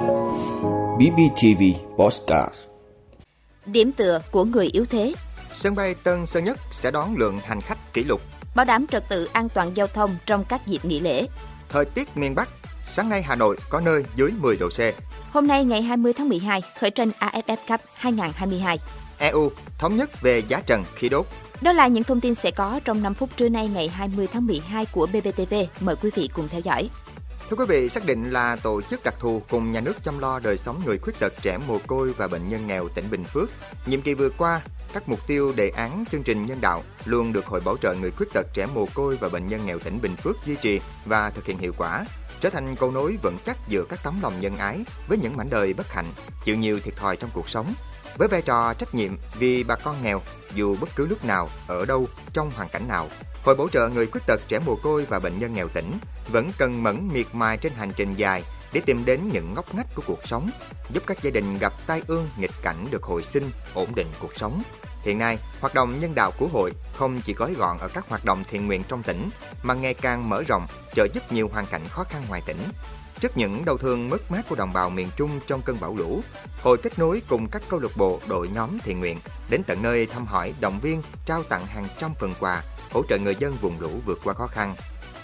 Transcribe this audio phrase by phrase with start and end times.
[0.00, 1.62] BBTV
[1.96, 2.54] Postcard
[3.66, 5.14] Điểm tựa của người yếu thế
[5.52, 8.20] Sân bay Tân Sơn Nhất sẽ đón lượng hành khách kỷ lục.
[8.54, 11.26] Bảo đảm trật tự an toàn giao thông trong các dịp nghỉ lễ
[11.68, 12.48] Thời tiết miền Bắc,
[12.84, 14.80] sáng nay Hà Nội có nơi dưới 10 độ C.
[15.32, 18.78] Hôm nay ngày 20 tháng 12, khởi tranh AFF Cup 2022
[19.18, 21.26] EU thống nhất về giá trần khí đốt.
[21.60, 24.46] Đó là những thông tin sẽ có trong 5 phút trưa nay ngày 20 tháng
[24.46, 25.54] 12 của BBTV.
[25.80, 26.88] Mời quý vị cùng theo dõi.
[27.50, 30.38] Thưa quý vị, xác định là tổ chức đặc thù cùng nhà nước chăm lo
[30.38, 33.50] đời sống người khuyết tật, trẻ mồ côi và bệnh nhân nghèo tỉnh Bình Phước.
[33.86, 34.60] Nhiệm kỳ vừa qua,
[34.92, 38.10] các mục tiêu đề án chương trình nhân đạo luôn được Hội Bảo trợ người
[38.10, 41.30] khuyết tật, trẻ mồ côi và bệnh nhân nghèo tỉnh Bình Phước duy trì và
[41.30, 42.04] thực hiện hiệu quả,
[42.40, 45.50] trở thành cầu nối vững chắc giữa các tấm lòng nhân ái với những mảnh
[45.50, 46.06] đời bất hạnh,
[46.44, 47.74] chịu nhiều thiệt thòi trong cuộc sống.
[48.18, 50.22] Với vai trò trách nhiệm vì bà con nghèo,
[50.54, 53.08] dù bất cứ lúc nào, ở đâu, trong hoàn cảnh nào,
[53.44, 55.92] Hội Bảo trợ người khuyết tật, trẻ mồ côi và bệnh nhân nghèo tỉnh
[56.28, 58.42] vẫn cần mẫn miệt mài trên hành trình dài
[58.72, 60.50] để tìm đến những ngóc ngách của cuộc sống,
[60.92, 64.36] giúp các gia đình gặp tai ương nghịch cảnh được hồi sinh, ổn định cuộc
[64.36, 64.62] sống.
[65.02, 68.24] Hiện nay, hoạt động nhân đạo của hội không chỉ gói gọn ở các hoạt
[68.24, 69.30] động thiện nguyện trong tỉnh,
[69.62, 72.58] mà ngày càng mở rộng, trợ giúp nhiều hoàn cảnh khó khăn ngoài tỉnh.
[73.20, 76.20] Trước những đau thương mất mát của đồng bào miền Trung trong cơn bão lũ,
[76.62, 79.18] hội kết nối cùng các câu lạc bộ, đội nhóm thiện nguyện
[79.50, 83.18] đến tận nơi thăm hỏi, động viên, trao tặng hàng trăm phần quà, hỗ trợ
[83.18, 84.74] người dân vùng lũ vượt qua khó khăn.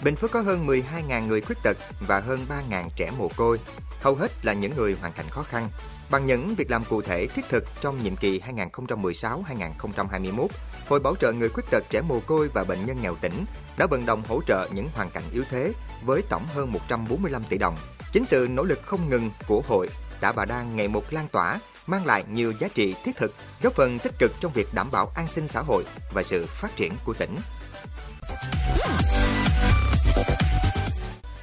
[0.03, 3.59] Bình Phước có hơn 12.000 người khuyết tật và hơn 3.000 trẻ mồ côi,
[4.01, 5.69] hầu hết là những người hoàn cảnh khó khăn.
[6.09, 10.47] Bằng những việc làm cụ thể thiết thực trong nhiệm kỳ 2016-2021,
[10.89, 13.45] Hội Bảo trợ người khuyết tật trẻ mồ côi và bệnh nhân nghèo tỉnh
[13.77, 15.73] đã vận động hỗ trợ những hoàn cảnh yếu thế
[16.05, 17.77] với tổng hơn 145 tỷ đồng.
[18.11, 19.89] Chính sự nỗ lực không ngừng của hội
[20.21, 23.73] đã và đang ngày một lan tỏa, mang lại nhiều giá trị thiết thực, góp
[23.73, 26.93] phần tích cực trong việc đảm bảo an sinh xã hội và sự phát triển
[27.05, 27.35] của tỉnh.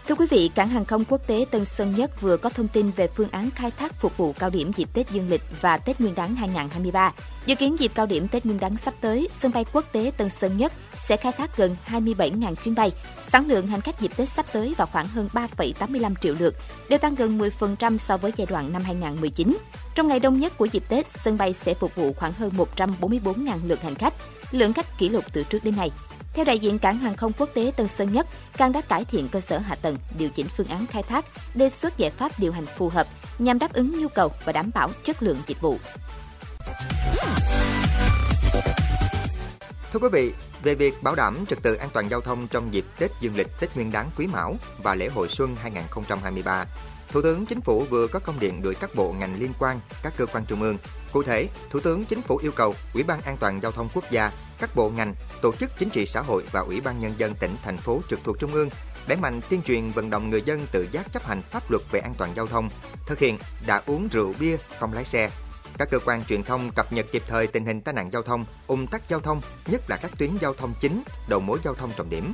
[0.09, 2.91] Thưa quý vị, cảng hàng không quốc tế Tân Sơn Nhất vừa có thông tin
[2.91, 6.01] về phương án khai thác phục vụ cao điểm dịp Tết Dương lịch và Tết
[6.01, 7.13] Nguyên đán 2023.
[7.47, 10.31] Dự kiến dịp cao điểm Tết Nguyên đán sắp tới, sân bay quốc tế Tân
[10.31, 12.93] Sơn Nhất sẽ khai thác gần 27.000 chuyến bay.
[13.25, 16.55] Sản lượng hành khách dịp Tết sắp tới vào khoảng hơn 3,85 triệu lượt,
[16.89, 19.57] đều tăng gần 10% so với giai đoạn năm 2019.
[19.95, 23.59] Trong ngày đông nhất của dịp Tết, sân bay sẽ phục vụ khoảng hơn 144.000
[23.67, 24.15] lượt hành khách,
[24.51, 25.91] lượng khách kỷ lục từ trước đến nay.
[26.35, 29.29] Theo đại diện cảng hàng không quốc tế Tân Sơn Nhất, cảng đã cải thiện
[29.29, 31.25] cơ sở hạ tầng, điều chỉnh phương án khai thác,
[31.55, 33.07] đề xuất giải pháp điều hành phù hợp
[33.39, 35.79] nhằm đáp ứng nhu cầu và đảm bảo chất lượng dịch vụ.
[39.93, 42.85] Thưa quý vị, về việc bảo đảm trật tự an toàn giao thông trong dịp
[42.99, 46.67] Tết Dương lịch, Tết Nguyên đán Quý Mão và lễ hội xuân 2023,
[47.15, 50.13] Thủ tướng Chính phủ vừa có công điện gửi các bộ ngành liên quan, các
[50.17, 50.79] cơ quan trung ương.
[51.13, 54.05] Cụ thể, Thủ tướng Chính phủ yêu cầu Ủy ban An toàn giao thông quốc
[54.11, 57.35] gia, các bộ ngành, tổ chức chính trị xã hội và Ủy ban nhân dân
[57.35, 58.69] tỉnh thành phố trực thuộc trung ương
[59.07, 62.01] đẩy mạnh tuyên truyền vận động người dân tự giác chấp hành pháp luật về
[62.01, 62.69] an toàn giao thông,
[63.07, 65.31] thực hiện đã uống rượu bia không lái xe.
[65.79, 68.45] Các cơ quan truyền thông cập nhật kịp thời tình hình tai nạn giao thông,
[68.67, 71.91] ùn tắc giao thông, nhất là các tuyến giao thông chính, đầu mối giao thông
[71.97, 72.33] trọng điểm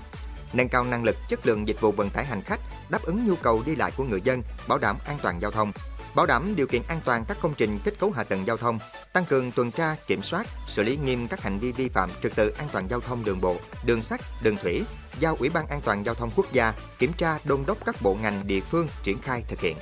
[0.53, 3.35] nâng cao năng lực chất lượng dịch vụ vận tải hành khách, đáp ứng nhu
[3.37, 5.73] cầu đi lại của người dân, bảo đảm an toàn giao thông,
[6.15, 8.79] bảo đảm điều kiện an toàn các công trình kết cấu hạ tầng giao thông,
[9.13, 12.35] tăng cường tuần tra, kiểm soát, xử lý nghiêm các hành vi vi phạm trật
[12.37, 14.83] tự an toàn giao thông đường bộ, đường sắt, đường thủy,
[15.21, 18.17] giao Ủy ban An toàn giao thông quốc gia kiểm tra đôn đốc các bộ
[18.23, 19.77] ngành địa phương triển khai thực hiện.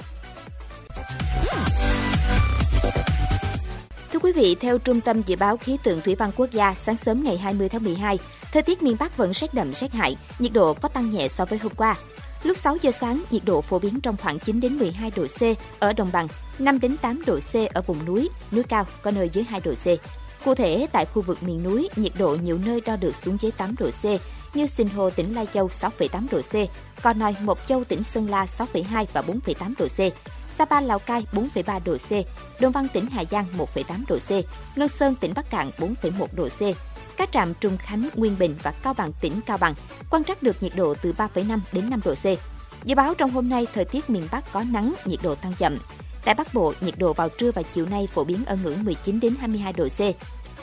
[4.13, 6.97] Thưa quý vị, theo Trung tâm Dự báo Khí tượng Thủy văn Quốc gia, sáng
[6.97, 8.19] sớm ngày 20 tháng 12,
[8.53, 11.45] thời tiết miền Bắc vẫn rét đậm rét hại, nhiệt độ có tăng nhẹ so
[11.45, 11.97] với hôm qua.
[12.43, 15.43] Lúc 6 giờ sáng, nhiệt độ phổ biến trong khoảng 9 đến 12 độ C
[15.79, 16.29] ở đồng bằng,
[16.59, 19.75] 5 đến 8 độ C ở vùng núi, núi cao có nơi dưới 2 độ
[19.75, 19.87] C.
[20.45, 23.53] Cụ thể, tại khu vực miền núi, nhiệt độ nhiều nơi đo được xuống dưới
[23.53, 24.05] 8 độ C,
[24.55, 26.55] như Sinh Hồ tỉnh Lai Châu 6,8 độ C,
[27.03, 30.15] Cò Nòi Mộc Châu tỉnh Sơn La 6,2 và 4,8 độ C,
[30.49, 32.11] Sapa Lào Cai 4,3 độ C,
[32.61, 34.31] Đồng Văn tỉnh Hà Giang 1,8 độ C,
[34.79, 36.61] Ngân Sơn tỉnh Bắc Cạn 4,1 độ C.
[37.19, 39.75] Các trạm Trung Khánh, Nguyên Bình và Cao Bằng tỉnh Cao Bằng
[40.11, 42.25] quan trắc được nhiệt độ từ 3,5 đến 5 độ C.
[42.85, 45.79] Dự báo trong hôm nay thời tiết miền Bắc có nắng, nhiệt độ tăng chậm.
[46.25, 49.21] Tại Bắc Bộ, nhiệt độ vào trưa và chiều nay phổ biến ở ngưỡng 19
[49.21, 50.01] đến 22 độ C.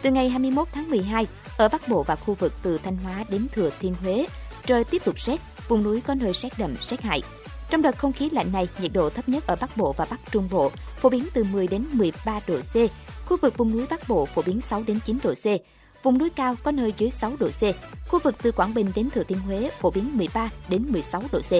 [0.01, 3.47] Từ ngày 21 tháng 12, ở Bắc Bộ và khu vực từ Thanh Hóa đến
[3.53, 4.27] Thừa Thiên Huế,
[4.65, 7.21] trời tiếp tục rét, vùng núi có nơi rét đậm, rét hại.
[7.69, 10.19] Trong đợt không khí lạnh này, nhiệt độ thấp nhất ở Bắc Bộ và Bắc
[10.31, 12.75] Trung Bộ phổ biến từ 10 đến 13 độ C.
[13.25, 15.45] Khu vực vùng núi Bắc Bộ phổ biến 6 đến 9 độ C.
[16.05, 17.61] Vùng núi cao có nơi dưới 6 độ C.
[18.07, 21.39] Khu vực từ Quảng Bình đến Thừa Thiên Huế phổ biến 13 đến 16 độ
[21.39, 21.51] C.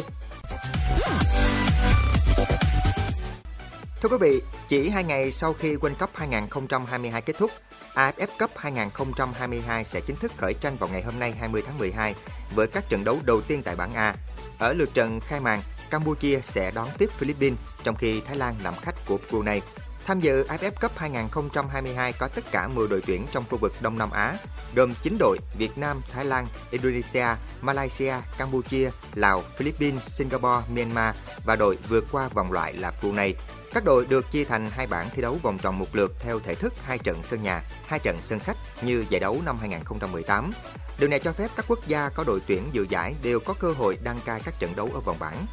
[4.01, 7.51] Thưa quý vị, chỉ 2 ngày sau khi World Cup 2022 kết thúc,
[7.93, 12.15] AFF Cup 2022 sẽ chính thức khởi tranh vào ngày hôm nay 20 tháng 12
[12.55, 14.15] với các trận đấu đầu tiên tại bảng A.
[14.59, 18.73] Ở lượt trận khai màn, Campuchia sẽ đón tiếp Philippines, trong khi Thái Lan làm
[18.81, 19.61] khách của Brunei.
[20.05, 23.97] Tham dự AFF Cup 2022 có tất cả 10 đội tuyển trong khu vực Đông
[23.97, 24.37] Nam Á,
[24.75, 27.25] gồm 9 đội Việt Nam, Thái Lan, Indonesia,
[27.61, 31.15] Malaysia, Campuchia, Lào, Philippines, Singapore, Myanmar
[31.45, 33.33] và đội vượt qua vòng loại là Brunei.
[33.75, 36.55] Các đội được chia thành hai bảng thi đấu vòng tròn một lượt theo thể
[36.55, 40.51] thức hai trận sân nhà, hai trận sân khách như giải đấu năm 2018.
[40.99, 43.71] Điều này cho phép các quốc gia có đội tuyển dự giải đều có cơ
[43.71, 45.45] hội đăng cai các trận đấu ở vòng bảng.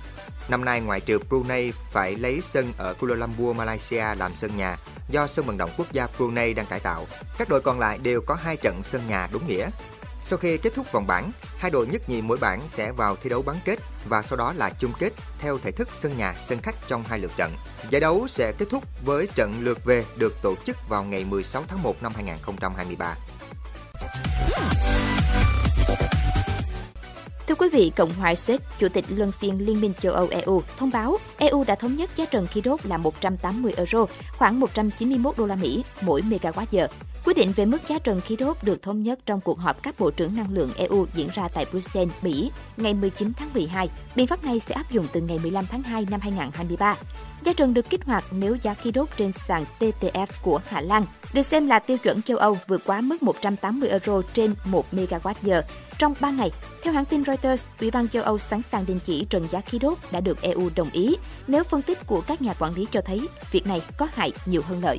[0.49, 4.77] Năm nay, ngoại trừ Brunei phải lấy sân ở Kuala Lumpur, Malaysia làm sân nhà
[5.09, 7.07] do sân vận động quốc gia Brunei đang cải tạo,
[7.39, 9.71] các đội còn lại đều có hai trận sân nhà đúng nghĩa.
[10.23, 13.31] Sau khi kết thúc vòng bảng, hai đội nhất nhì mỗi bảng sẽ vào thi
[13.31, 13.79] đấu bán kết
[14.09, 17.19] và sau đó là chung kết theo thể thức sân nhà sân khách trong hai
[17.19, 17.53] lượt trận.
[17.91, 21.65] Giải đấu sẽ kết thúc với trận lượt về được tổ chức vào ngày 16
[21.69, 23.17] tháng 1 năm 2023.
[27.47, 30.63] Thưa quý vị, Cộng hòa Séc, Chủ tịch Luân phiên Liên minh châu Âu EU
[30.79, 34.07] thông báo EU đã thống nhất giá trần khí đốt là 180 euro,
[34.39, 36.89] khoảng 191 đô la Mỹ mỗi megawatt giờ.
[37.33, 40.01] Quyết định về mức giá trần khí đốt được thống nhất trong cuộc họp các
[40.01, 43.89] bộ trưởng năng lượng EU diễn ra tại Bruxelles, Bỉ ngày 19 tháng 12.
[44.17, 46.97] Biện pháp này sẽ áp dụng từ ngày 15 tháng 2 năm 2023.
[47.45, 51.05] Giá trần được kích hoạt nếu giá khí đốt trên sàn TTF của Hà Lan
[51.35, 55.35] được xem là tiêu chuẩn châu Âu vượt quá mức 180 euro trên 1 MWh
[55.43, 55.63] giờ
[55.99, 56.51] trong 3 ngày.
[56.83, 59.79] Theo hãng tin Reuters, Ủy ban châu Âu sẵn sàng đình chỉ trần giá khí
[59.79, 63.01] đốt đã được EU đồng ý nếu phân tích của các nhà quản lý cho
[63.01, 64.99] thấy việc này có hại nhiều hơn lợi.